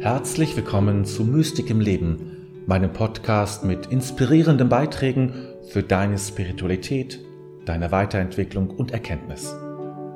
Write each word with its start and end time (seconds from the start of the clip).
Herzlich 0.00 0.56
willkommen 0.56 1.04
zu 1.04 1.24
Mystik 1.24 1.68
im 1.68 1.78
Leben, 1.78 2.64
meinem 2.66 2.90
Podcast 2.90 3.64
mit 3.64 3.88
inspirierenden 3.88 4.70
Beiträgen 4.70 5.34
für 5.70 5.82
deine 5.82 6.16
Spiritualität, 6.16 7.20
deine 7.66 7.92
Weiterentwicklung 7.92 8.70
und 8.70 8.92
Erkenntnis. 8.92 9.54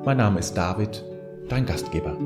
Mein 0.03 0.17
Name 0.17 0.39
ist 0.39 0.55
David, 0.55 1.05
dein 1.49 1.67
Gastgeber. 1.67 2.17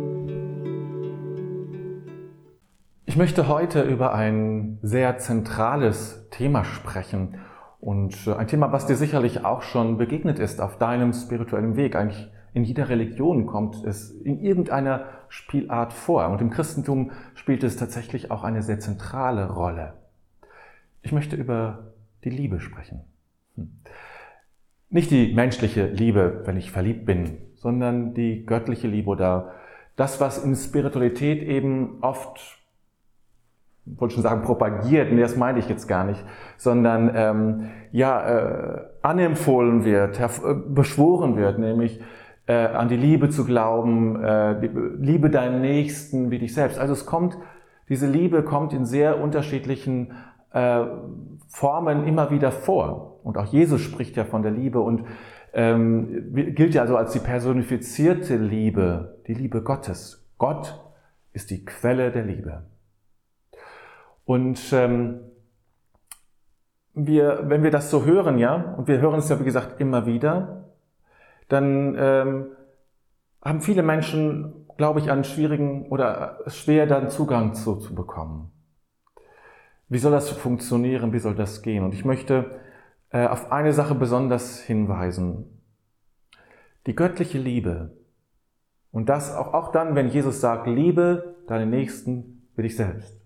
Ich 3.06 3.18
möchte 3.18 3.50
heute 3.50 3.82
über 3.82 4.16
ein 4.16 4.80
sehr 4.82 5.18
zentrales 5.18 6.30
Thema 6.32 6.64
sprechen 6.64 7.40
und 7.82 8.26
ein 8.26 8.48
Thema, 8.48 8.72
was 8.72 8.86
dir 8.86 8.96
sicherlich 8.96 9.44
auch 9.44 9.64
schon 9.64 9.98
begegnet 9.98 10.40
ist 10.40 10.62
auf 10.62 10.78
deinem 10.78 11.12
spirituellen 11.12 11.76
Weg, 11.76 11.98
eigentlich 11.98 12.30
in 12.54 12.64
jeder 12.64 12.90
Religion 12.90 13.46
kommt 13.46 13.84
es 13.84 14.12
in 14.12 14.40
irgendeiner 14.40 15.06
Spielart 15.28 15.94
vor. 15.94 16.28
Und 16.30 16.42
im 16.42 16.50
Christentum 16.50 17.12
spielt 17.36 17.64
es 17.64 17.78
tatsächlich 17.78 18.32
auch 18.32 18.44
eine 18.44 18.64
sehr 18.64 18.80
zentrale 18.80 19.50
Rolle. 19.50 19.94
Ich 21.02 21.12
möchte 21.12 21.36
über 21.36 21.94
die 22.24 22.30
Liebe 22.30 22.60
sprechen. 22.60 23.02
Hm. 23.56 23.72
Nicht 24.90 25.12
die 25.12 25.34
menschliche 25.34 25.86
Liebe, 25.86 26.42
wenn 26.46 26.58
ich 26.58 26.72
verliebt 26.72 27.06
bin, 27.06 27.38
sondern 27.56 28.16
die 28.16 28.46
göttliche 28.46 28.88
Liebe 28.88 29.10
oder 29.10 29.52
das, 29.96 30.20
was 30.20 30.44
in 30.44 30.56
Spiritualität 30.56 31.44
eben 31.44 31.98
oft, 32.02 32.40
ich 33.86 34.00
wollte 34.00 34.16
schon 34.16 34.24
sagen, 34.24 34.42
propagiert, 34.42 35.12
nee, 35.12 35.22
das 35.22 35.36
meine 35.36 35.60
ich 35.60 35.70
jetzt 35.70 35.88
gar 35.88 36.06
nicht, 36.06 36.24
sondern 36.58 37.12
ähm, 37.14 37.70
ja, 37.92 38.30
äh, 38.30 38.82
anempfohlen 39.02 39.84
wird, 39.86 40.20
beschworen 40.74 41.36
wird, 41.36 41.60
nämlich 41.60 42.02
äh, 42.50 42.66
an 42.66 42.90
die 42.90 42.98
Liebe 42.98 43.30
zu 43.30 43.46
glauben, 43.46 44.24
äh, 44.24 44.60
liebe 44.98 45.30
deinen 45.30 45.62
Nächsten 45.62 46.32
wie 46.32 46.40
dich 46.40 46.56
selbst. 46.56 46.80
Also 46.80 46.94
es 46.94 47.06
kommt, 47.06 47.38
diese 47.90 48.08
Liebe 48.08 48.42
kommt 48.42 48.74
in 48.74 48.86
sehr 48.86 49.22
unterschiedlichen 49.22 50.14
äh, 50.52 50.84
Formen 51.48 52.08
immer 52.08 52.32
wieder 52.32 52.52
vor. 52.52 53.20
Und 53.24 53.38
auch 53.38 53.46
Jesus 53.46 53.82
spricht 53.82 54.18
ja 54.18 54.26
von 54.26 54.42
der 54.42 54.50
Liebe 54.50 54.80
und 54.80 55.04
ähm, 55.54 56.34
gilt 56.56 56.74
ja 56.74 56.82
also 56.82 56.98
als 56.98 57.14
die 57.14 57.20
personifizierte 57.20 58.38
Liebe, 58.38 59.20
die 59.28 59.36
Liebe 59.36 59.62
Gottes. 59.62 60.28
Gott 60.40 60.82
ist 61.34 61.52
die 61.52 61.66
Quelle 61.66 62.10
der 62.10 62.24
Liebe. 62.24 62.64
Und 64.26 64.74
ähm, 64.74 65.20
wir, 66.96 67.44
wenn 67.44 67.62
wir 67.62 67.72
das 67.72 67.92
so 67.92 68.06
hören, 68.06 68.40
ja, 68.40 68.74
und 68.76 68.88
wir 68.88 69.00
hören 69.00 69.20
es 69.20 69.30
ja 69.30 69.40
wie 69.40 69.44
gesagt 69.44 69.80
immer 69.80 70.08
wieder, 70.08 70.59
dann 71.50 71.96
ähm, 71.98 72.46
haben 73.42 73.62
viele 73.62 73.84
Menschen, 73.84 74.66
glaube 74.78 75.00
ich, 75.00 75.12
einen 75.12 75.24
schwierigen 75.24 75.88
oder 75.90 76.40
schwer 76.48 76.88
dann 76.88 77.10
Zugang 77.10 77.54
zu, 77.54 77.76
zu 77.76 77.94
bekommen. 77.94 78.52
Wie 79.90 79.98
soll 79.98 80.12
das 80.12 80.30
funktionieren? 80.30 81.14
Wie 81.14 81.20
soll 81.20 81.36
das 81.36 81.62
gehen? 81.62 81.84
Und 81.84 81.94
ich 81.94 82.06
möchte 82.06 82.60
äh, 83.10 83.28
auf 83.28 83.52
eine 83.52 83.74
Sache 83.74 83.96
besonders 83.96 84.60
hinweisen. 84.60 85.62
Die 86.86 86.96
göttliche 86.96 87.40
Liebe. 87.40 87.98
Und 88.92 89.10
das 89.10 89.36
auch, 89.36 89.54
auch 89.54 89.72
dann, 89.72 89.96
wenn 89.96 90.10
Jesus 90.10 90.42
sagt, 90.42 90.68
liebe 90.68 91.36
deinen 91.48 91.72
Nächsten 91.72 92.48
wie 92.56 92.62
dich 92.62 92.76
selbst. 92.76 93.20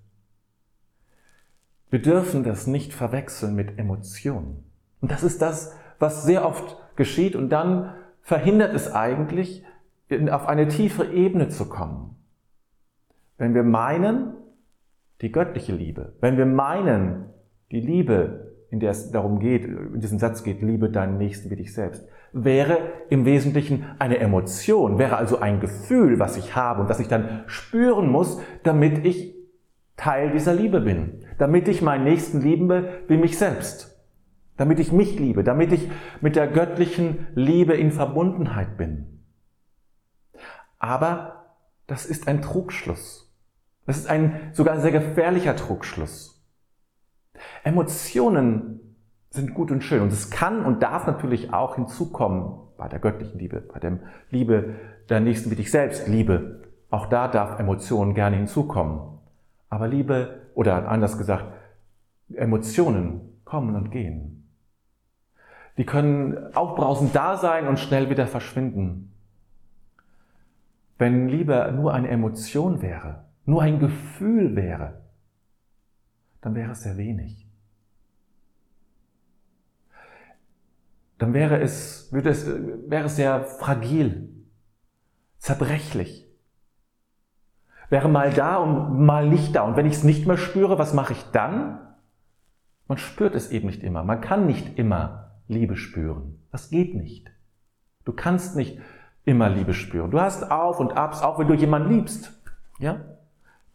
Wir 1.90 2.02
dürfen 2.02 2.44
das 2.44 2.66
nicht 2.66 2.94
verwechseln 2.94 3.56
mit 3.56 3.78
Emotionen. 3.78 4.64
Und 5.02 5.12
das 5.12 5.24
ist 5.24 5.42
das, 5.42 5.76
was 6.00 6.24
sehr 6.24 6.46
oft 6.46 6.78
geschieht 6.96 7.36
und 7.36 7.50
dann 7.50 7.94
verhindert 8.24 8.74
es 8.74 8.92
eigentlich, 8.92 9.64
auf 10.32 10.48
eine 10.48 10.68
tiefe 10.68 11.06
Ebene 11.06 11.50
zu 11.50 11.70
kommen. 11.70 12.16
Wenn 13.38 13.54
wir 13.54 13.64
meinen, 13.64 14.34
die 15.22 15.32
göttliche 15.32 15.74
Liebe, 15.74 16.14
wenn 16.22 16.38
wir 16.38 16.46
meinen, 16.46 17.26
die 17.72 17.82
Liebe, 17.82 18.54
in 18.70 18.80
der 18.80 18.92
es 18.92 19.12
darum 19.12 19.40
geht, 19.40 19.66
in 19.66 20.00
diesem 20.00 20.20
Satz 20.20 20.44
geht, 20.44 20.62
liebe 20.62 20.90
deinen 20.90 21.18
Nächsten 21.18 21.50
wie 21.50 21.56
dich 21.56 21.74
selbst, 21.74 22.08
wäre 22.32 22.80
im 23.10 23.26
Wesentlichen 23.26 23.86
eine 24.00 24.18
Emotion, 24.18 24.98
wäre 24.98 25.18
also 25.18 25.40
ein 25.40 25.60
Gefühl, 25.60 26.20
was 26.20 26.38
ich 26.38 26.56
habe 26.56 26.82
und 26.82 26.90
das 26.90 27.00
ich 27.00 27.08
dann 27.08 27.44
spüren 27.46 28.10
muss, 28.10 28.42
damit 28.64 29.06
ich 29.06 29.36
Teil 29.96 30.32
dieser 30.32 30.54
Liebe 30.54 30.82
bin, 30.82 31.24
damit 31.38 31.68
ich 31.68 31.82
meinen 31.82 32.04
Nächsten 32.04 32.42
liebe 32.42 33.04
wie 33.08 33.18
mich 33.18 33.38
selbst 33.38 33.93
damit 34.58 34.80
ich 34.80 34.92
mich 34.92 35.20
liebe, 35.20 35.44
damit 35.44 35.72
ich 35.72 35.90
mit 36.22 36.36
der 36.36 36.48
göttlichen 36.48 37.28
Liebe 37.36 37.74
in 37.74 37.92
Verbundenheit 37.92 38.78
bin. 38.78 39.24
Aber 40.80 41.46
das 41.88 42.06
ist 42.06 42.28
ein 42.28 42.42
Trugschluss. 42.42 43.34
Das 43.86 43.98
ist 43.98 44.10
ein 44.10 44.52
sogar 44.54 44.80
sehr 44.80 44.92
gefährlicher 44.92 45.56
Trugschluss. 45.56 46.46
Emotionen 47.64 48.80
sind 49.30 49.54
gut 49.54 49.72
und 49.72 49.84
schön 49.84 50.02
und 50.02 50.14
es 50.14 50.30
kann 50.30 50.66
und 50.66 50.84
darf 50.84 51.08
natürlich 51.08 51.54
auch 51.54 51.76
hinzukommen 51.76 52.60
bei 52.78 52.88
der 52.88 53.00
göttlichen 53.00 53.40
Liebe, 53.40 53.62
bei 53.62 53.80
der 53.80 54.00
Liebe 54.30 54.76
der 55.10 55.20
Nächsten 55.20 55.52
wie 55.52 55.56
dich 55.56 55.72
selbst, 55.72 56.08
Liebe. 56.08 56.62
Auch 56.90 57.08
da 57.08 57.28
darf 57.28 57.60
Emotionen 57.60 58.14
gerne 58.14 58.36
hinzukommen. 58.38 59.20
Aber 59.70 59.88
Liebe, 59.88 60.42
oder 60.54 60.88
anders 60.88 61.18
gesagt, 61.18 61.46
Emotionen 62.34 63.42
kommen 63.44 63.76
und 63.76 63.90
gehen. 63.90 64.43
Die 65.78 65.86
können 65.86 66.54
aufbrausend 66.56 67.16
da 67.16 67.38
sein 67.38 67.68
und 67.68 67.80
schnell 67.80 68.10
wieder 68.10 68.28
verschwinden. 68.28 69.12
Wenn 70.98 71.28
Liebe 71.28 71.74
nur 71.76 71.94
eine 71.94 72.10
Emotion 72.10 72.82
wäre, 72.82 73.26
nur 73.46 73.64
ein 73.64 73.80
Gefühl 73.80 74.56
wäre, 74.56 75.02
dann 76.42 76.56
wäre 76.56 76.72
es 76.72 76.84
sehr 76.84 76.98
wenig. 76.98 77.48
Dann 81.18 81.34
wäre 81.34 81.60
es, 81.60 82.12
würde 82.12 82.30
es, 82.30 82.46
wäre 82.46 83.06
es 83.06 83.16
sehr 83.16 83.44
fragil, 83.44 84.30
zerbrechlich. 85.38 86.28
Wäre 87.90 88.10
mal 88.10 88.32
da 88.34 88.58
und 88.58 89.06
mal 89.06 89.28
nicht 89.28 89.56
da. 89.56 89.64
Und 89.64 89.76
wenn 89.76 89.86
ich 89.86 89.94
es 89.94 90.04
nicht 90.04 90.28
mehr 90.28 90.38
spüre, 90.38 90.78
was 90.78 90.94
mache 90.94 91.14
ich 91.14 91.24
dann? 91.32 91.80
Man 92.88 92.98
spürt 92.98 93.36
es 93.36 93.52
eben 93.52 93.68
nicht 93.68 93.84
immer. 93.84 94.04
Man 94.04 94.22
kann 94.22 94.46
nicht 94.46 94.78
immer 94.78 95.33
Liebe 95.54 95.76
spüren. 95.76 96.40
Das 96.52 96.70
geht 96.70 96.96
nicht. 96.96 97.32
Du 98.06 98.14
kannst 98.14 98.56
nicht 98.56 98.80
immer 99.26 99.50
Liebe 99.50 99.74
spüren. 99.74 100.12
Du 100.12 100.20
hast 100.20 100.50
Auf 100.52 100.80
und 100.80 100.94
Abs, 100.98 101.22
auch 101.22 101.40
wenn 101.40 101.48
du 101.48 101.54
jemanden 101.54 101.94
liebst. 101.94 102.34
Ja? 102.80 103.06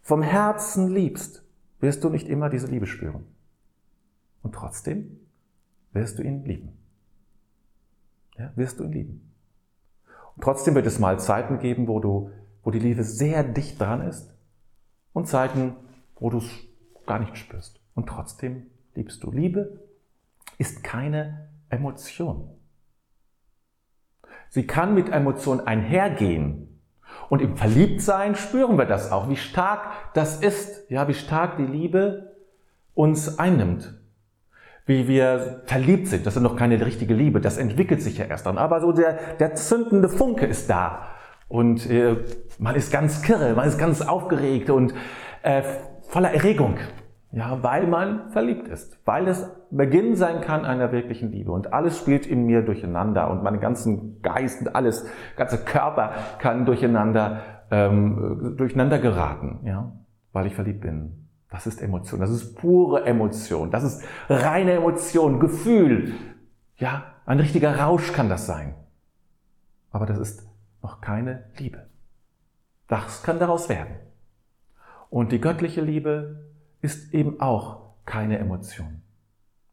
Vom 0.03 0.23
Herzen 0.23 0.93
liebst, 0.93 1.43
wirst 1.81 2.05
du 2.05 2.11
nicht 2.11 2.29
immer 2.29 2.51
diese 2.51 2.67
Liebe 2.67 2.87
spüren. 2.87 3.27
Und 4.43 4.55
trotzdem 4.55 5.19
wirst 5.93 6.19
du 6.19 6.23
ihn 6.23 6.45
lieben. 6.45 6.79
Ja, 8.37 8.53
wirst 8.55 8.79
du 8.79 8.85
ihn 8.85 8.93
lieben. 8.93 9.33
Und 10.37 10.45
trotzdem 10.45 10.75
wird 10.75 10.87
es 10.87 10.99
mal 10.99 11.19
Zeiten 11.19 11.59
geben, 11.59 11.89
wo 11.89 12.01
du, 12.01 12.31
wo 12.63 12.71
die 12.71 12.79
Liebe 12.79 13.03
sehr 13.03 13.43
dicht 13.43 13.81
dran 13.81 14.03
ist 14.03 14.35
und 15.13 15.27
Zeiten, 15.27 15.75
wo 16.17 16.31
du 16.31 16.39
es 16.39 16.51
gar 17.07 17.19
nicht 17.19 17.37
spürst. 17.37 17.81
Und 17.95 18.09
trotzdem 18.09 18.67
liebst 18.95 19.23
du. 19.25 19.31
Liebe 19.31 19.81
ist 20.59 20.85
keine 20.85 21.49
Emotion. 21.71 22.51
Sie 24.49 24.67
kann 24.67 24.95
mit 24.95 25.11
Emotionen 25.11 25.67
einhergehen. 25.67 26.65
Und 27.29 27.43
im 27.43 27.57
Verliebtsein 27.57 28.35
spüren 28.35 28.79
wir 28.79 28.87
das 28.87 29.13
auch, 29.13 29.29
wie 29.29 29.37
stark 29.37 30.15
das 30.15 30.41
ist, 30.41 30.91
ja, 30.91 31.09
wie 31.09 31.15
stark 31.15 31.57
die 31.57 31.67
Liebe 31.67 32.37
uns 32.95 33.39
einnimmt. 33.39 33.95
Wie 34.87 35.07
wir 35.07 35.63
verliebt 35.67 36.09
sind, 36.09 36.27
das 36.27 36.37
ist 36.37 36.43
noch 36.43 36.57
keine 36.57 36.85
richtige 36.85 37.13
Liebe, 37.13 37.41
das 37.41 37.59
entwickelt 37.59 38.03
sich 38.03 38.19
ja 38.19 38.25
erst 38.25 38.47
dann. 38.47 38.57
Aber 38.57 38.81
so 38.81 38.93
der, 38.93 39.37
der 39.39 39.55
zündende 39.55 40.09
Funke 40.09 40.47
ist 40.47 40.71
da. 40.71 41.09
Und 41.49 41.89
äh, 41.91 42.17
man 42.59 42.75
ist 42.75 42.91
ganz 42.91 43.23
kirre, 43.23 43.55
man 43.55 43.69
ist 43.69 43.79
ganz 43.79 44.01
aufgeregt 44.01 44.71
und 44.71 44.95
äh, 45.43 45.63
voller 46.09 46.33
Erregung. 46.33 46.79
Ja, 47.31 47.63
weil 47.63 47.87
man 47.87 48.31
verliebt 48.31 48.69
ist, 48.69 48.99
weil 49.05 49.29
es 49.29 49.51
Beginn 49.71 50.17
sein 50.17 50.41
kann 50.41 50.65
einer 50.65 50.93
wirklichen 50.93 51.31
Liebe 51.31 51.53
und 51.53 51.75
alles 51.75 51.99
spielt 51.99 52.27
in 52.27 52.47
mir 52.47 52.63
durcheinander 52.63 53.31
und 53.31 53.43
meinen 53.43 53.61
ganzen 53.61 54.23
Geist 54.23 54.63
und 54.63 54.75
alles, 54.75 55.07
ganze 55.37 55.59
Körper 55.59 56.13
kann 56.39 56.65
durcheinander, 56.65 57.43
ähm, 57.71 58.55
durcheinander 58.57 58.99
geraten, 58.99 59.61
ja, 59.65 59.93
weil 60.33 60.47
ich 60.47 60.55
verliebt 60.55 60.81
bin. 60.81 61.29
Das 61.51 61.67
ist 61.67 61.83
Emotion, 61.83 62.21
das 62.21 62.31
ist 62.31 62.57
pure 62.57 63.05
Emotion, 63.05 63.71
das 63.71 63.85
ist 63.85 64.05
reine 64.31 64.73
Emotion, 64.73 65.39
Gefühl, 65.39 66.15
ja, 66.77 67.05
ein 67.27 67.41
richtiger 67.41 67.79
Rausch 67.79 68.13
kann 68.15 68.31
das 68.31 68.47
sein. 68.47 68.75
Aber 69.91 70.07
das 70.07 70.19
ist 70.19 70.49
noch 70.83 71.03
keine 71.03 71.45
Liebe. 71.59 71.89
Das 72.87 73.23
kann 73.23 73.39
daraus 73.39 73.69
werden. 73.69 73.97
Und 75.11 75.33
die 75.33 75.41
göttliche 75.41 75.83
Liebe 75.83 76.48
ist 76.81 77.13
eben 77.15 77.41
auch 77.41 77.95
keine 78.05 78.39
Emotion. 78.39 79.03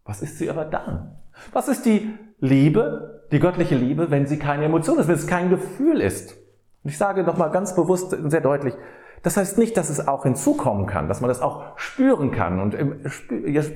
Was 0.04 0.22
ist 0.22 0.38
sie 0.38 0.50
aber 0.50 0.66
dann? 0.66 1.18
Was 1.54 1.68
ist 1.68 1.86
die 1.86 2.13
Liebe, 2.40 3.28
die 3.31 3.40
göttliche 3.40 3.75
Liebe, 3.75 4.12
wenn 4.12 4.28
sie 4.28 4.40
keine 4.40 4.66
Emotion 4.66 5.00
ist, 5.00 5.07
wenn 5.07 5.16
es 5.16 5.28
kein 5.28 5.50
Gefühl 5.50 6.02
ist? 6.02 6.36
Und 6.84 6.90
ich 6.92 6.98
sage 6.98 7.24
nochmal 7.24 7.52
ganz 7.52 7.75
bewusst 7.75 8.13
und 8.13 8.30
sehr 8.30 8.42
deutlich, 8.42 8.75
Das 9.25 9.38
heißt 9.38 9.57
nicht, 9.57 9.75
dass 9.75 9.90
es 9.90 10.07
auch 10.07 10.22
hinzukommen 10.22 10.86
kann, 10.86 11.07
dass 11.07 11.19
man 11.19 11.30
das 11.30 11.42
auch 11.42 11.80
spüren 11.80 12.30
kann 12.30 12.60
und 12.60 12.78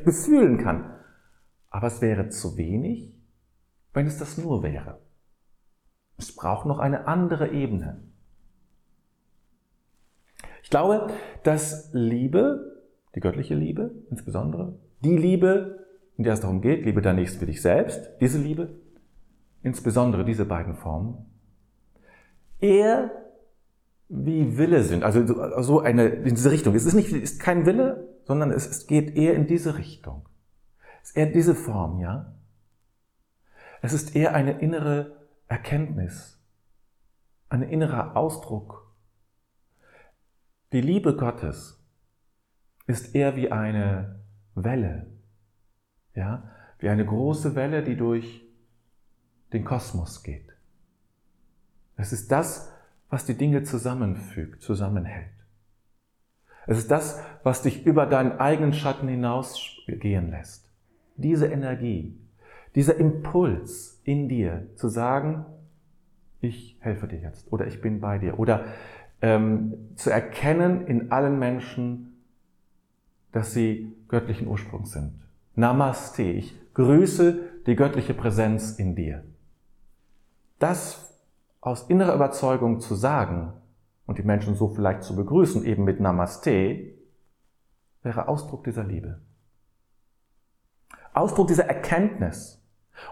befühlen 0.06 0.60
kann. 0.60 0.94
Aber 1.72 1.88
es 1.88 2.02
wäre 2.02 2.30
zu 2.30 2.56
wenig, 2.56 3.12
wenn 3.94 4.06
es 4.06 4.20
das 4.20 4.38
nur 4.38 4.62
wäre. 4.62 5.00
Es 6.18 6.36
braucht 6.36 6.68
noch 6.68 6.78
eine 6.78 7.08
andere 7.08 7.50
Ebene. 7.50 8.04
Ich 10.62 10.70
glaube, 10.70 11.08
dass 11.42 11.90
Liebe, 11.94 12.69
die 13.16 13.20
göttliche 13.20 13.56
Liebe 13.56 13.92
insbesondere, 14.10 14.78
die 15.04 15.18
Liebe, 15.18 15.86
in 16.18 16.24
der 16.24 16.34
es 16.34 16.42
darum 16.42 16.62
geht, 16.62 16.86
liebe 16.86 17.02
dein 17.02 17.16
Nächsten 17.16 17.40
für 17.40 17.46
dich 17.46 17.62
selbst, 17.62 18.10
diese 18.22 18.40
Liebe, 18.40 18.80
insbesondere 19.64 20.26
diese 20.26 20.46
beiden 20.46 20.76
Formen, 20.76 21.26
eher 22.60 23.12
wie 24.10 24.58
Wille 24.58 24.84
sind, 24.84 25.04
also 25.04 25.62
so 25.62 25.80
eine, 25.80 26.08
in 26.08 26.36
diese 26.36 26.52
Richtung. 26.52 26.76
Es 26.76 26.86
ist 26.86 26.96
nicht, 26.96 27.12
ist 27.12 27.40
kein 27.40 27.66
Wille, 27.66 28.10
sondern 28.24 28.52
es, 28.52 28.68
es 28.68 28.88
geht 28.88 29.16
eher 29.16 29.36
in 29.36 29.48
diese 29.48 29.78
Richtung. 29.78 30.28
Es 31.04 31.10
ist 31.10 31.18
eher 31.18 31.28
diese 31.28 31.56
Form, 31.56 32.00
ja. 32.00 32.34
Es 33.82 33.94
ist 33.94 34.16
eher 34.16 34.34
eine 34.34 34.60
innere 34.60 35.16
Erkenntnis, 35.48 36.40
ein 37.50 37.62
innerer 37.62 38.18
Ausdruck. 38.18 38.92
Die 40.74 40.82
Liebe 40.82 41.16
Gottes 41.16 41.79
ist 42.90 43.16
eher 43.16 43.36
wie 43.36 43.52
eine 43.52 44.20
Welle, 44.56 45.06
ja, 46.16 46.44
wie 46.80 46.90
eine 46.90 47.06
große 47.06 47.56
Welle, 47.56 47.84
die 47.84 47.96
durch 47.96 48.44
den 49.54 49.64
Kosmos 49.64 50.24
geht. 50.24 50.50
Es 51.98 52.12
ist 52.12 52.32
das, 52.32 52.72
was 53.10 53.26
die 53.26 53.36
Dinge 53.36 53.64
zusammenfügt, 53.64 54.62
zusammenhält. 54.64 55.30
Es 56.66 56.78
ist 56.78 56.92
das, 56.92 57.22
was 57.44 57.62
dich 57.62 57.86
über 57.86 58.06
deinen 58.06 58.40
eigenen 58.40 58.74
Schatten 58.74 59.08
hinausgehen 59.08 60.32
lässt. 60.32 60.72
Diese 61.16 61.48
Energie, 61.48 62.18
dieser 62.76 62.98
Impuls 62.98 64.02
in 64.04 64.30
dir 64.30 64.68
zu 64.76 64.88
sagen, 64.88 65.46
ich 66.42 66.78
helfe 66.80 67.08
dir 67.08 67.20
jetzt 67.20 67.52
oder 67.52 67.68
ich 67.68 67.82
bin 67.82 68.00
bei 68.00 68.18
dir 68.18 68.40
oder 68.40 68.66
ähm, 69.22 69.74
zu 69.96 70.10
erkennen 70.10 70.88
in 70.88 71.12
allen 71.12 71.38
Menschen, 71.38 72.09
dass 73.32 73.54
sie 73.54 73.96
göttlichen 74.08 74.48
Ursprungs 74.48 74.92
sind. 74.92 75.14
Namaste, 75.56 76.24
ich 76.24 76.56
grüße 76.74 77.40
die 77.66 77.76
göttliche 77.76 78.14
Präsenz 78.14 78.72
in 78.72 78.96
dir. 78.96 79.24
Das 80.58 81.14
aus 81.62 81.84
innerer 81.90 82.16
Überzeugung 82.16 82.80
zu 82.80 82.96
sagen 82.96 83.54
und 84.06 84.18
die 84.18 84.24
Menschen 84.24 84.56
so 84.56 84.70
vielleicht 84.70 85.04
zu 85.04 85.16
begrüßen, 85.16 85.66
eben 85.66 85.84
mit 85.84 86.00
Namaste, 86.00 86.94
wäre 88.02 88.28
Ausdruck 88.28 88.64
dieser 88.64 88.84
Liebe. 88.84 89.20
Ausdruck 91.14 91.48
dieser 91.48 91.66
Erkenntnis. 91.66 92.64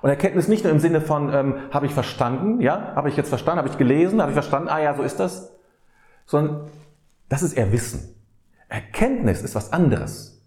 Und 0.01 0.09
Erkenntnis 0.09 0.47
nicht 0.47 0.63
nur 0.63 0.73
im 0.73 0.79
Sinne 0.79 1.01
von, 1.01 1.33
ähm, 1.33 1.55
habe 1.71 1.85
ich 1.85 1.93
verstanden, 1.93 2.61
ja, 2.61 2.95
habe 2.95 3.09
ich 3.09 3.17
jetzt 3.17 3.29
verstanden, 3.29 3.59
habe 3.59 3.69
ich 3.69 3.77
gelesen, 3.77 4.21
habe 4.21 4.31
ich 4.31 4.35
verstanden, 4.35 4.69
ah 4.69 4.79
ja, 4.79 4.93
so 4.95 5.03
ist 5.03 5.19
das, 5.19 5.55
sondern 6.25 6.69
das 7.29 7.43
ist 7.43 7.53
eher 7.53 7.71
Wissen. 7.71 8.16
Erkenntnis 8.69 9.41
ist 9.41 9.55
was 9.55 9.71
anderes. 9.71 10.45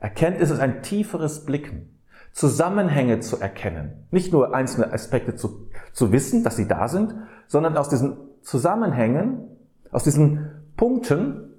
Erkenntnis 0.00 0.50
ist 0.50 0.60
ein 0.60 0.82
tieferes 0.82 1.44
Blicken. 1.44 2.00
Zusammenhänge 2.32 3.20
zu 3.20 3.40
erkennen. 3.40 4.06
Nicht 4.10 4.32
nur 4.32 4.54
einzelne 4.54 4.92
Aspekte 4.92 5.36
zu, 5.36 5.70
zu 5.92 6.12
wissen, 6.12 6.44
dass 6.44 6.56
sie 6.56 6.68
da 6.68 6.86
sind, 6.86 7.14
sondern 7.46 7.76
aus 7.78 7.88
diesen 7.88 8.18
Zusammenhängen, 8.42 9.56
aus 9.90 10.04
diesen 10.04 10.50
Punkten 10.76 11.54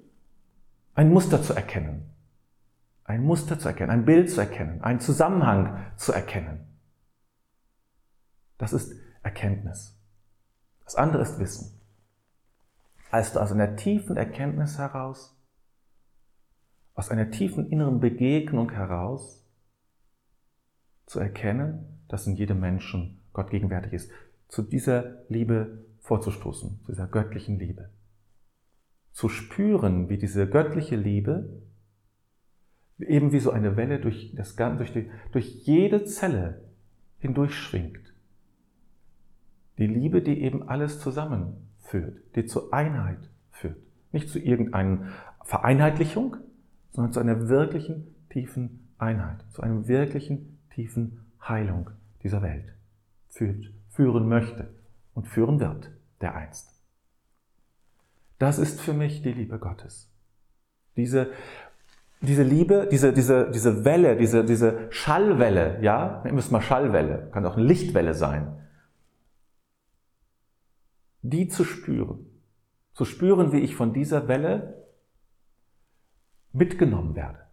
ein 0.93 1.11
Muster 1.11 1.41
zu 1.41 1.53
erkennen. 1.53 2.13
Ein 3.03 3.23
Muster 3.23 3.57
zu 3.57 3.67
erkennen, 3.69 3.89
ein 3.89 4.05
Bild 4.05 4.29
zu 4.29 4.39
erkennen, 4.39 4.81
einen 4.81 4.99
Zusammenhang 4.99 5.85
zu 5.95 6.11
erkennen. 6.11 6.67
Das 8.57 8.73
ist 8.73 8.93
Erkenntnis. 9.23 9.97
Das 10.83 10.95
andere 10.95 11.23
ist 11.23 11.39
Wissen. 11.39 11.79
Als 13.09 13.33
du 13.33 13.39
aus 13.39 13.51
einer 13.51 13.75
tiefen 13.75 14.17
Erkenntnis 14.17 14.77
heraus, 14.77 15.36
aus 16.97 17.11
einer 17.11 17.29
tiefen 17.29 17.69
inneren 17.69 17.99
Begegnung 17.99 18.71
heraus 18.71 19.45
zu 21.05 21.19
erkennen, 21.19 22.01
dass 22.07 22.25
in 22.25 22.35
jedem 22.35 22.59
Menschen 22.59 23.21
Gott 23.33 23.51
gegenwärtig 23.51 23.93
ist, 23.93 24.11
zu 24.47 24.63
dieser 24.63 25.23
Liebe 25.29 25.85
vorzustoßen, 25.99 26.81
zu 26.83 26.91
dieser 26.91 27.07
göttlichen 27.07 27.59
Liebe. 27.59 27.91
Zu 29.11 29.29
spüren, 29.29 30.09
wie 30.09 30.17
diese 30.17 30.49
göttliche 30.49 30.95
Liebe 30.95 31.61
eben 32.97 33.31
wie 33.31 33.39
so 33.39 33.51
eine 33.51 33.77
Welle 33.77 33.99
durch, 33.99 34.33
das, 34.35 34.55
durch, 34.55 34.91
die, 34.91 35.11
durch 35.31 35.67
jede 35.67 36.03
Zelle 36.05 36.65
hindurchschwingt. 37.19 38.11
Die 39.77 39.85
Liebe, 39.85 40.23
die 40.23 40.41
eben 40.41 40.67
alles 40.67 40.99
zusammenführt, 40.99 42.21
die 42.35 42.45
zur 42.45 42.73
Einheit 42.73 43.29
führt. 43.51 43.77
Nicht 44.11 44.29
zu 44.29 44.39
irgendeiner 44.39 45.09
Vereinheitlichung, 45.43 46.37
sondern 46.97 47.13
zu 47.13 47.19
einer 47.19 47.47
wirklichen 47.47 48.15
tiefen 48.31 48.89
Einheit, 48.97 49.45
zu 49.51 49.61
einem 49.61 49.87
wirklichen 49.87 50.57
tiefen 50.73 51.27
Heilung 51.47 51.91
dieser 52.23 52.41
Welt 52.41 52.73
führt, 53.29 53.71
führen 53.89 54.27
möchte 54.27 54.73
und 55.13 55.27
führen 55.27 55.59
wird, 55.59 55.91
der 56.21 56.33
einst. 56.33 56.73
Das 58.39 58.57
ist 58.57 58.81
für 58.81 58.93
mich 58.93 59.21
die 59.21 59.31
Liebe 59.31 59.59
Gottes. 59.59 60.09
Diese, 60.95 61.29
diese 62.21 62.41
Liebe, 62.41 62.87
diese, 62.91 63.13
diese, 63.13 63.51
diese 63.51 63.85
Welle, 63.85 64.17
diese, 64.17 64.43
diese 64.43 64.87
Schallwelle, 64.89 65.79
ja, 65.83 66.23
nehmen 66.23 66.37
wir 66.37 66.43
es 66.43 66.49
mal 66.49 66.63
Schallwelle, 66.63 67.29
kann 67.31 67.45
auch 67.45 67.57
eine 67.57 67.65
Lichtwelle 67.67 68.15
sein, 68.15 68.57
die 71.21 71.47
zu 71.47 71.63
spüren, 71.63 72.25
zu 72.93 73.05
spüren, 73.05 73.51
wie 73.51 73.59
ich 73.59 73.75
von 73.75 73.93
dieser 73.93 74.27
Welle 74.27 74.86
mitgenommen 76.51 77.15
werde 77.15 77.47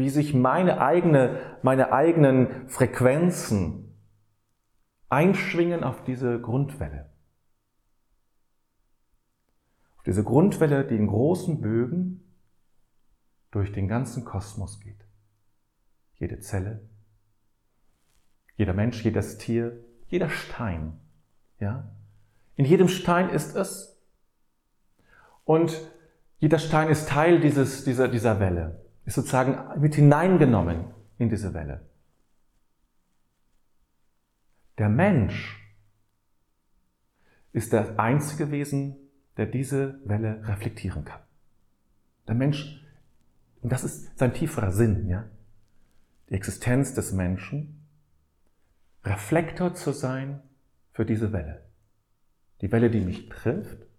wie 0.00 0.08
sich 0.08 0.34
meine, 0.34 0.80
eigene, 0.80 1.58
meine 1.62 1.92
eigenen 1.92 2.68
Frequenzen 2.68 3.94
einschwingen 5.08 5.84
auf 5.84 6.04
diese 6.04 6.40
Grundwelle. 6.40 7.10
Auf 9.96 10.04
diese 10.04 10.24
Grundwelle, 10.24 10.86
die 10.86 10.96
in 10.96 11.08
großen 11.08 11.60
Bögen 11.60 12.24
durch 13.50 13.72
den 13.72 13.88
ganzen 13.88 14.24
Kosmos 14.24 14.80
geht. 14.80 15.04
Jede 16.14 16.38
Zelle, 16.40 16.88
jeder 18.56 18.72
Mensch, 18.72 19.04
jedes 19.04 19.38
Tier, 19.38 19.84
jeder 20.08 20.30
Stein. 20.30 20.98
Ja? 21.58 21.90
In 22.54 22.64
jedem 22.64 22.88
Stein 22.88 23.30
ist 23.30 23.56
es. 23.56 24.00
Und 25.44 25.90
jeder 26.40 26.58
Stein 26.58 26.88
ist 26.88 27.08
Teil 27.08 27.40
dieses, 27.40 27.84
dieser, 27.84 28.08
dieser 28.08 28.40
Welle 28.40 28.82
ist 29.04 29.14
sozusagen 29.14 29.80
mit 29.80 29.94
hineingenommen 29.94 30.86
in 31.18 31.28
diese 31.28 31.52
Welle. 31.52 31.86
Der 34.78 34.88
Mensch 34.88 35.58
ist 37.52 37.74
das 37.74 37.98
einzige 37.98 38.50
Wesen, 38.50 38.96
der 39.36 39.46
diese 39.46 40.00
Welle 40.04 40.46
reflektieren 40.48 41.04
kann. 41.04 41.20
Der 42.26 42.34
Mensch, 42.34 42.82
und 43.60 43.70
das 43.70 43.84
ist 43.84 44.18
sein 44.18 44.32
tieferer 44.32 44.72
Sinn, 44.72 45.08
ja, 45.08 45.28
die 46.30 46.34
Existenz 46.34 46.94
des 46.94 47.12
Menschen, 47.12 47.86
Reflektor 49.04 49.74
zu 49.74 49.92
sein 49.92 50.40
für 50.92 51.04
diese 51.04 51.32
Welle. 51.32 51.66
Die 52.62 52.72
Welle, 52.72 52.90
die 52.90 53.00
mich 53.00 53.28
trifft. 53.28 53.89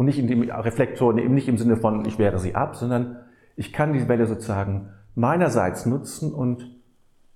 Und 0.00 0.06
nicht 0.06 0.18
in 0.18 0.28
dem 0.28 0.50
Reflektor, 0.50 1.12
nicht 1.12 1.46
im 1.46 1.58
Sinne 1.58 1.76
von, 1.76 2.06
ich 2.06 2.18
wehre 2.18 2.38
sie 2.38 2.54
ab, 2.54 2.74
sondern 2.74 3.18
ich 3.54 3.70
kann 3.70 3.92
die 3.92 4.08
Welle 4.08 4.26
sozusagen 4.26 4.94
meinerseits 5.14 5.84
nutzen 5.84 6.32
und 6.32 6.80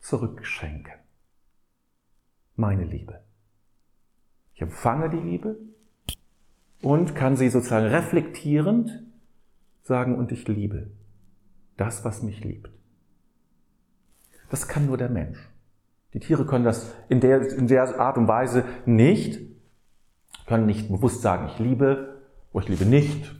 zurückschenken. 0.00 0.94
Meine 2.56 2.84
Liebe. 2.84 3.20
Ich 4.54 4.62
empfange 4.62 5.10
die 5.10 5.18
Liebe 5.18 5.58
und 6.80 7.14
kann 7.14 7.36
sie 7.36 7.50
sozusagen 7.50 7.84
reflektierend 7.84 9.04
sagen, 9.82 10.16
und 10.16 10.32
ich 10.32 10.48
liebe 10.48 10.90
das, 11.76 12.02
was 12.06 12.22
mich 12.22 12.42
liebt. 12.42 12.70
Das 14.48 14.68
kann 14.68 14.86
nur 14.86 14.96
der 14.96 15.10
Mensch. 15.10 15.50
Die 16.14 16.20
Tiere 16.20 16.46
können 16.46 16.64
das 16.64 16.94
in 17.10 17.20
der, 17.20 17.46
in 17.46 17.66
der 17.66 18.00
Art 18.00 18.16
und 18.16 18.26
Weise 18.26 18.64
nicht, 18.86 19.38
können 20.46 20.64
nicht 20.64 20.88
bewusst 20.88 21.20
sagen, 21.20 21.48
ich 21.48 21.58
liebe, 21.58 22.13
oder 22.54 22.64
ich 22.64 22.70
liebe 22.70 22.86
nicht, 22.86 23.34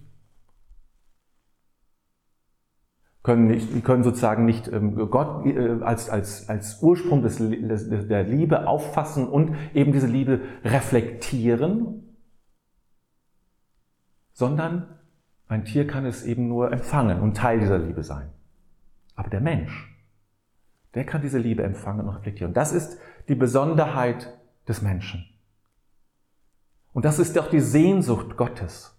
können, 3.22 3.46
nicht, 3.46 3.84
können 3.84 4.02
sozusagen 4.02 4.44
nicht 4.44 4.68
ähm, 4.68 4.96
Gott 5.10 5.46
äh, 5.46 5.82
als, 5.82 6.10
als, 6.10 6.48
als 6.50 6.82
Ursprung 6.82 7.22
des, 7.22 7.38
der 7.38 8.24
Liebe 8.24 8.66
auffassen 8.66 9.26
und 9.26 9.56
eben 9.72 9.92
diese 9.92 10.08
Liebe 10.08 10.42
reflektieren, 10.62 12.16
sondern 14.32 14.98
Ein 15.46 15.64
Tier 15.64 15.86
kann 15.86 16.06
es 16.06 16.24
eben 16.24 16.48
nur 16.48 16.72
empfangen 16.72 17.20
und 17.20 17.36
Teil 17.36 17.60
dieser 17.60 17.78
Liebe 17.78 18.02
sein. 18.02 18.30
Aber 19.14 19.28
der 19.30 19.40
Mensch, 19.40 19.94
der 20.94 21.04
kann 21.04 21.22
diese 21.22 21.38
Liebe 21.38 21.62
empfangen 21.62 22.08
und 22.08 22.16
reflektieren. 22.16 22.54
Das 22.54 22.72
ist 22.72 22.98
die 23.28 23.34
Besonderheit 23.34 24.36
des 24.66 24.80
Menschen. 24.82 25.24
Und 26.92 27.04
das 27.04 27.18
ist 27.18 27.38
auch 27.38 27.50
die 27.50 27.60
Sehnsucht 27.60 28.36
Gottes. 28.36 28.93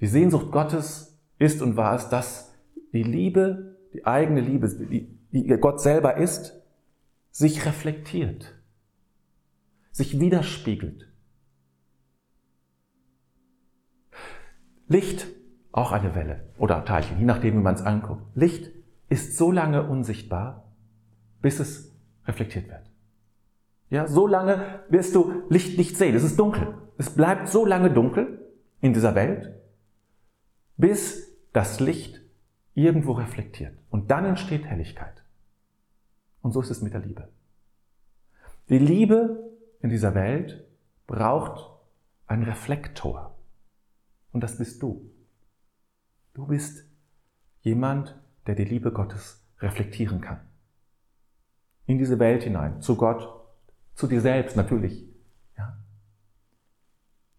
Die 0.00 0.06
Sehnsucht 0.06 0.50
Gottes 0.50 1.18
ist 1.38 1.62
und 1.62 1.76
war 1.76 1.94
es, 1.94 2.08
dass 2.08 2.54
die 2.92 3.02
Liebe, 3.02 3.76
die 3.92 4.06
eigene 4.06 4.40
Liebe, 4.40 4.68
die, 4.68 5.46
Gott 5.60 5.80
selber 5.80 6.16
ist, 6.16 6.60
sich 7.30 7.66
reflektiert, 7.66 8.54
sich 9.92 10.18
widerspiegelt. 10.18 11.06
Licht, 14.88 15.28
auch 15.72 15.92
eine 15.92 16.16
Welle 16.16 16.48
oder 16.58 16.84
Teilchen, 16.84 17.18
je 17.18 17.24
nachdem, 17.24 17.54
wie 17.54 17.62
man 17.62 17.74
es 17.74 17.82
anguckt. 17.82 18.22
Licht 18.34 18.72
ist 19.08 19.36
so 19.36 19.52
lange 19.52 19.86
unsichtbar, 19.86 20.74
bis 21.40 21.60
es 21.60 21.94
reflektiert 22.26 22.68
wird. 22.68 22.90
Ja, 23.88 24.08
so 24.08 24.26
lange 24.26 24.80
wirst 24.88 25.14
du 25.14 25.42
Licht 25.48 25.78
nicht 25.78 25.96
sehen. 25.96 26.14
Es 26.14 26.24
ist 26.24 26.38
dunkel. 26.38 26.74
Es 26.96 27.10
bleibt 27.10 27.48
so 27.48 27.64
lange 27.64 27.90
dunkel 27.90 28.50
in 28.80 28.92
dieser 28.92 29.14
Welt, 29.14 29.59
bis 30.80 31.30
das 31.52 31.78
Licht 31.78 32.20
irgendwo 32.74 33.12
reflektiert. 33.12 33.76
Und 33.90 34.10
dann 34.10 34.24
entsteht 34.24 34.64
Helligkeit. 34.64 35.22
Und 36.40 36.52
so 36.52 36.60
ist 36.62 36.70
es 36.70 36.80
mit 36.80 36.94
der 36.94 37.00
Liebe. 37.00 37.28
Die 38.70 38.78
Liebe 38.78 39.50
in 39.80 39.90
dieser 39.90 40.14
Welt 40.14 40.64
braucht 41.06 41.70
einen 42.26 42.44
Reflektor. 42.44 43.36
Und 44.32 44.42
das 44.42 44.56
bist 44.56 44.82
du. 44.82 45.10
Du 46.32 46.46
bist 46.46 46.86
jemand, 47.60 48.18
der 48.46 48.54
die 48.54 48.64
Liebe 48.64 48.92
Gottes 48.92 49.44
reflektieren 49.58 50.20
kann. 50.20 50.40
In 51.84 51.98
diese 51.98 52.18
Welt 52.18 52.44
hinein, 52.44 52.80
zu 52.80 52.96
Gott, 52.96 53.28
zu 53.94 54.06
dir 54.06 54.20
selbst 54.20 54.56
natürlich. 54.56 55.04
Ja? 55.58 55.76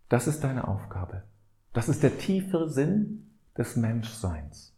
Das 0.09 0.27
ist 0.27 0.43
deine 0.43 0.67
Aufgabe. 0.67 1.23
Das 1.73 1.87
ist 1.89 2.03
der 2.03 2.17
tiefe 2.17 2.69
Sinn 2.69 3.30
des 3.57 3.75
Menschseins. 3.75 4.77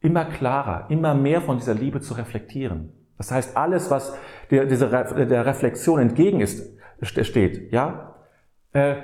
Immer 0.00 0.24
klarer, 0.24 0.90
immer 0.90 1.14
mehr 1.14 1.42
von 1.42 1.58
dieser 1.58 1.74
Liebe 1.74 2.00
zu 2.00 2.14
reflektieren. 2.14 2.92
Das 3.18 3.30
heißt, 3.30 3.56
alles, 3.56 3.90
was 3.90 4.14
der, 4.50 4.66
dieser, 4.66 4.88
der 5.26 5.46
Reflexion 5.46 6.00
entgegen 6.00 6.40
ist, 6.40 6.76
steht, 7.02 7.72
ja, 7.72 8.14
äh, 8.72 8.96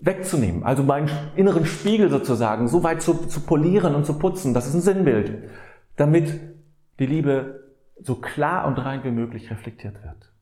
wegzunehmen. 0.00 0.62
Also 0.62 0.82
meinen 0.82 1.10
inneren 1.36 1.66
Spiegel 1.66 2.08
sozusagen 2.08 2.68
so 2.68 2.82
weit 2.82 3.02
zu, 3.02 3.14
zu 3.26 3.40
polieren 3.40 3.94
und 3.94 4.06
zu 4.06 4.18
putzen, 4.18 4.54
das 4.54 4.66
ist 4.66 4.74
ein 4.74 4.80
Sinnbild, 4.80 5.50
damit 5.96 6.40
die 6.98 7.06
Liebe 7.06 7.74
so 8.00 8.16
klar 8.16 8.66
und 8.66 8.78
rein 8.78 9.02
wie 9.04 9.10
möglich 9.10 9.50
reflektiert 9.50 10.02
wird. 10.02 10.32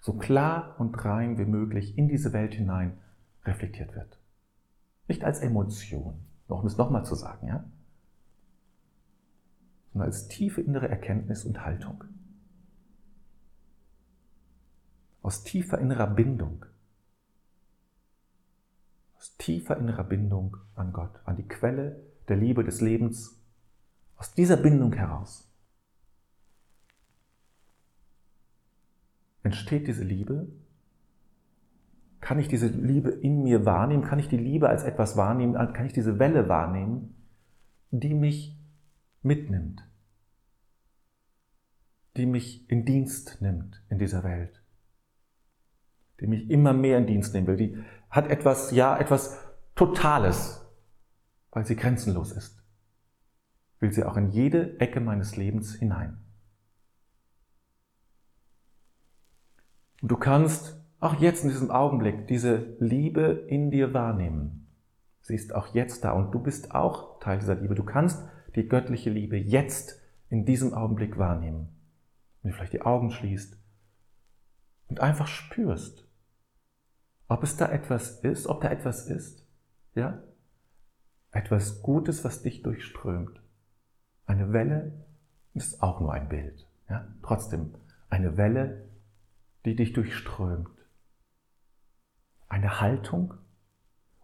So 0.00 0.14
klar 0.14 0.76
und 0.78 1.04
rein 1.04 1.36
wie 1.36 1.44
möglich 1.44 1.98
in 1.98 2.08
diese 2.08 2.32
Welt 2.32 2.54
hinein 2.54 2.98
reflektiert 3.44 3.94
wird. 3.96 4.20
Nicht 5.08 5.24
als 5.24 5.40
Emotion, 5.40 6.20
um 6.48 6.66
es 6.66 6.76
nochmal 6.76 7.04
zu 7.04 7.14
sagen, 7.14 7.48
ja? 7.48 7.64
sondern 9.92 10.08
als 10.08 10.28
tiefe 10.28 10.60
innere 10.60 10.88
Erkenntnis 10.88 11.44
und 11.44 11.64
Haltung. 11.64 12.04
Aus 15.22 15.42
tiefer 15.42 15.78
innerer 15.78 16.06
Bindung 16.06 16.66
aus 19.26 19.36
tiefer 19.38 19.76
innerer 19.76 20.04
Bindung 20.04 20.56
an 20.74 20.92
Gott, 20.92 21.20
an 21.24 21.36
die 21.36 21.48
Quelle 21.48 22.00
der 22.28 22.36
Liebe 22.36 22.62
des 22.64 22.80
Lebens, 22.80 23.40
aus 24.16 24.32
dieser 24.32 24.56
Bindung 24.56 24.92
heraus 24.92 25.50
entsteht 29.42 29.86
diese 29.86 30.04
Liebe. 30.04 30.48
Kann 32.26 32.40
ich 32.40 32.48
diese 32.48 32.66
Liebe 32.66 33.10
in 33.10 33.44
mir 33.44 33.64
wahrnehmen? 33.66 34.02
Kann 34.02 34.18
ich 34.18 34.26
die 34.26 34.36
Liebe 34.36 34.68
als 34.68 34.82
etwas 34.82 35.16
wahrnehmen? 35.16 35.54
Kann 35.54 35.86
ich 35.86 35.92
diese 35.92 36.18
Welle 36.18 36.48
wahrnehmen, 36.48 37.14
die 37.92 38.14
mich 38.14 38.58
mitnimmt? 39.22 39.88
Die 42.16 42.26
mich 42.26 42.68
in 42.68 42.84
Dienst 42.84 43.40
nimmt 43.40 43.80
in 43.90 44.00
dieser 44.00 44.24
Welt? 44.24 44.60
Die 46.18 46.26
mich 46.26 46.50
immer 46.50 46.72
mehr 46.72 46.98
in 46.98 47.06
Dienst 47.06 47.32
nehmen 47.32 47.46
will? 47.46 47.56
Die 47.58 47.78
hat 48.10 48.26
etwas, 48.26 48.72
ja, 48.72 48.98
etwas 48.98 49.40
Totales, 49.76 50.66
weil 51.52 51.64
sie 51.64 51.76
grenzenlos 51.76 52.32
ist. 52.32 52.60
Will 53.78 53.92
sie 53.92 54.02
auch 54.02 54.16
in 54.16 54.30
jede 54.30 54.80
Ecke 54.80 54.98
meines 54.98 55.36
Lebens 55.36 55.76
hinein. 55.76 56.18
Und 60.02 60.10
du 60.10 60.16
kannst 60.16 60.82
auch 61.00 61.20
jetzt 61.20 61.44
in 61.44 61.50
diesem 61.50 61.70
Augenblick 61.70 62.26
diese 62.26 62.76
Liebe 62.78 63.44
in 63.48 63.70
dir 63.70 63.92
wahrnehmen. 63.92 64.66
Sie 65.20 65.34
ist 65.34 65.54
auch 65.54 65.74
jetzt 65.74 66.04
da 66.04 66.12
und 66.12 66.32
du 66.32 66.38
bist 66.38 66.74
auch 66.74 67.18
Teil 67.20 67.38
dieser 67.38 67.56
Liebe. 67.56 67.74
Du 67.74 67.84
kannst 67.84 68.24
die 68.54 68.68
göttliche 68.68 69.10
Liebe 69.10 69.36
jetzt 69.36 70.00
in 70.30 70.44
diesem 70.44 70.72
Augenblick 70.72 71.18
wahrnehmen. 71.18 71.68
Wenn 72.42 72.50
du 72.50 72.56
vielleicht 72.56 72.72
die 72.72 72.82
Augen 72.82 73.10
schließt 73.10 73.58
und 74.88 75.00
einfach 75.00 75.26
spürst, 75.26 76.06
ob 77.28 77.42
es 77.42 77.56
da 77.56 77.70
etwas 77.70 78.20
ist, 78.20 78.46
ob 78.46 78.60
da 78.60 78.70
etwas 78.70 79.08
ist, 79.08 79.46
ja? 79.94 80.22
Etwas 81.32 81.82
Gutes, 81.82 82.24
was 82.24 82.42
dich 82.42 82.62
durchströmt. 82.62 83.42
Eine 84.26 84.52
Welle 84.52 85.04
ist 85.54 85.82
auch 85.82 86.00
nur 86.00 86.12
ein 86.12 86.28
Bild, 86.28 86.66
ja? 86.88 87.08
Trotzdem 87.22 87.74
eine 88.08 88.36
Welle, 88.36 88.88
die 89.64 89.74
dich 89.74 89.92
durchströmt. 89.92 90.75
Eine 92.48 92.80
Haltung 92.80 93.34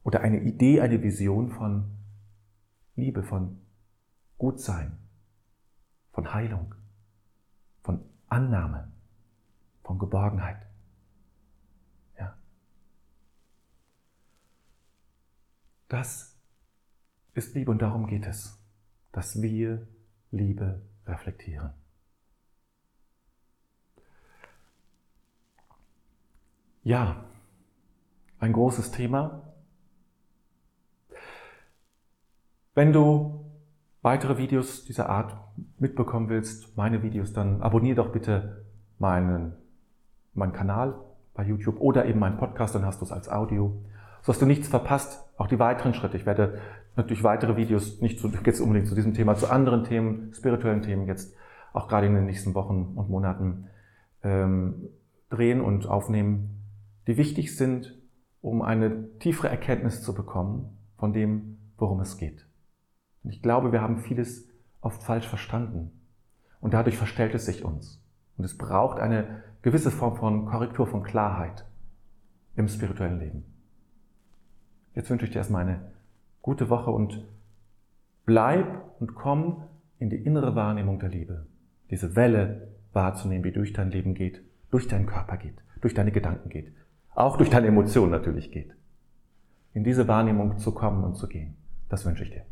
oder 0.02 0.21
eine 0.21 0.41
Idee, 0.41 0.81
eine 0.81 1.02
Vision 1.02 1.50
von 1.50 1.99
Liebe, 2.97 3.23
von 3.23 3.61
Gutsein, 4.38 4.99
von 6.12 6.33
Heilung, 6.33 6.75
von 7.83 8.05
Annahme, 8.29 8.93
von 9.83 9.99
Geborgenheit. 9.99 10.73
Das 15.93 16.35
ist 17.35 17.55
Liebe 17.55 17.71
und 17.71 17.83
darum 17.83 18.07
geht 18.07 18.26
es, 18.26 18.59
dass 19.12 19.43
wir 19.43 19.87
Liebe 20.31 20.81
reflektieren. 21.05 21.75
Ja, 26.83 27.26
ein 28.42 28.52
großes 28.52 28.90
Thema. 28.90 29.42
Wenn 32.75 32.92
du 32.92 33.44
weitere 34.02 34.38
Videos 34.38 34.84
dieser 34.84 35.08
Art 35.08 35.37
mitbekommen 35.78 36.28
willst, 36.28 36.76
meine 36.76 37.02
Videos, 37.02 37.32
dann 37.32 37.62
abonniere 37.62 37.96
doch 37.96 38.12
bitte 38.12 38.64
meinen, 38.99 39.54
meinen 40.34 40.52
Kanal 40.52 40.94
bei 41.34 41.44
YouTube 41.44 41.80
oder 41.80 42.06
eben 42.06 42.18
meinen 42.18 42.38
Podcast, 42.38 42.75
dann 42.75 42.84
hast 42.84 43.00
du 43.00 43.04
es 43.04 43.12
als 43.12 43.28
Audio 43.28 43.82
sodass 44.22 44.38
du 44.38 44.46
nichts 44.46 44.68
verpasst, 44.68 45.25
auch 45.37 45.49
die 45.49 45.58
weiteren 45.58 45.94
Schritte. 45.94 46.16
Ich 46.16 46.26
werde 46.26 46.58
natürlich 46.96 47.25
weitere 47.25 47.56
Videos, 47.56 48.00
nicht 48.00 48.18
zu, 48.20 48.30
jetzt 48.44 48.61
unbedingt 48.61 48.88
zu 48.88 48.94
diesem 48.94 49.14
Thema, 49.14 49.34
zu 49.34 49.50
anderen 49.50 49.84
Themen, 49.84 50.32
spirituellen 50.32 50.82
Themen 50.82 51.06
jetzt 51.06 51.34
auch 51.72 51.88
gerade 51.88 52.06
in 52.06 52.14
den 52.14 52.26
nächsten 52.26 52.54
Wochen 52.54 52.92
und 52.94 53.11
Monaten 53.11 53.66
ähm, 54.22 54.88
drehen 55.30 55.61
und 55.61 55.87
aufnehmen, 55.87 56.62
die 57.06 57.16
wichtig 57.16 57.56
sind, 57.56 57.99
um 58.42 58.61
eine 58.61 59.16
tiefere 59.18 59.49
Erkenntnis 59.49 60.02
zu 60.02 60.14
bekommen 60.14 60.76
von 60.99 61.12
dem, 61.12 61.58
worum 61.78 62.00
es 62.00 62.18
geht. 62.18 62.46
Und 63.22 63.30
ich 63.30 63.40
glaube, 63.40 63.72
wir 63.72 63.80
haben 63.80 63.99
vieles 63.99 64.49
oft 64.80 65.02
falsch 65.02 65.26
verstanden 65.26 65.92
und 66.61 66.75
dadurch 66.75 66.99
verstellt 66.99 67.34
es 67.34 67.46
sich 67.46 67.64
uns. 67.64 68.04
Und 68.37 68.44
es 68.44 68.58
braucht 68.58 68.99
eine 68.99 69.42
gewisse 69.62 69.90
Form 69.90 70.16
von 70.16 70.46
Korrektur, 70.46 70.87
von 70.87 71.04
Klarheit 71.04 71.64
im 72.56 72.68
spirituellen 72.68 73.20
Leben. 73.20 73.44
Jetzt 74.94 75.08
wünsche 75.08 75.25
ich 75.25 75.30
dir 75.30 75.38
erstmal 75.38 75.62
eine 75.62 75.92
gute 76.42 76.68
Woche 76.68 76.90
und 76.90 77.25
bleib 78.26 79.00
und 79.00 79.14
komm 79.14 79.64
in 79.99 80.11
die 80.11 80.16
innere 80.16 80.54
Wahrnehmung 80.56 80.99
der 80.99 81.08
Liebe. 81.08 81.46
Diese 81.90 82.16
Welle 82.16 82.68
wahrzunehmen, 82.92 83.44
die 83.44 83.52
durch 83.52 83.72
dein 83.72 83.90
Leben 83.90 84.14
geht, 84.14 84.42
durch 84.70 84.88
deinen 84.88 85.06
Körper 85.06 85.37
geht, 85.37 85.62
durch 85.80 85.94
deine 85.94 86.11
Gedanken 86.12 86.49
geht, 86.49 86.72
auch 87.14 87.37
durch 87.37 87.50
deine 87.50 87.69
Emotionen 87.69 88.11
natürlich 88.11 88.50
geht. 88.50 88.75
In 89.75 89.85
diese 89.85 90.09
Wahrnehmung 90.09 90.59
zu 90.59 90.73
kommen 90.73 91.04
und 91.04 91.16
zu 91.16 91.28
gehen. 91.28 91.57
Das 91.88 92.04
wünsche 92.04 92.25
ich 92.25 92.31
dir. 92.31 92.45